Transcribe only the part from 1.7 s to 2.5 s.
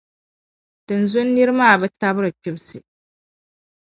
bi tibgiri